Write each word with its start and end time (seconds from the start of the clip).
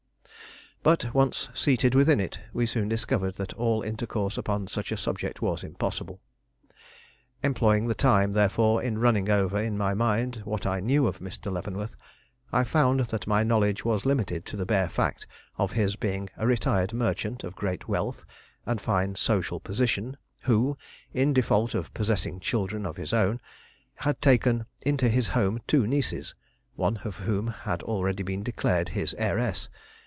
But, 0.83 1.13
once 1.13 1.47
seated 1.53 1.93
within 1.93 2.19
it, 2.19 2.39
we 2.53 2.65
soon 2.65 2.89
discovered 2.89 3.35
that 3.35 3.53
all 3.53 3.83
intercourse 3.83 4.35
upon 4.35 4.65
such 4.67 4.91
a 4.91 4.97
subject 4.97 5.39
was 5.39 5.63
impossible. 5.63 6.19
Employing 7.43 7.85
the 7.85 7.93
time, 7.93 8.31
therefore, 8.31 8.81
in 8.81 8.97
running 8.97 9.29
over 9.29 9.59
in 9.61 9.77
my 9.77 9.93
mind 9.93 10.41
what 10.43 10.65
I 10.65 10.79
knew 10.79 11.05
of 11.05 11.19
Mr. 11.19 11.51
Leavenworth, 11.51 11.95
I 12.51 12.63
found 12.63 12.99
that 13.01 13.27
my 13.27 13.43
knowledge 13.43 13.85
was 13.85 14.07
limited 14.07 14.43
to 14.47 14.57
the 14.57 14.65
bare 14.65 14.89
fact 14.89 15.27
of 15.55 15.73
his 15.73 15.95
being 15.95 16.31
a 16.35 16.47
retired 16.47 16.93
merchant 16.93 17.43
of 17.43 17.53
great 17.55 17.87
wealth 17.87 18.25
and 18.65 18.81
fine 18.81 19.13
social 19.13 19.59
position 19.59 20.17
who, 20.39 20.79
in 21.13 21.31
default 21.31 21.75
of 21.75 21.93
possessing 21.93 22.39
children 22.39 22.87
of 22.87 22.97
his 22.97 23.13
own, 23.13 23.39
had 23.97 24.19
taken 24.19 24.65
into 24.81 25.09
his 25.09 25.27
home 25.27 25.61
two 25.67 25.85
nieces, 25.85 26.33
one 26.75 26.97
of 27.03 27.17
whom 27.17 27.45
had 27.49 27.83
already 27.83 28.23
been 28.23 28.41
declared 28.41 28.89
his 28.97 29.13
heiress. 29.19 29.69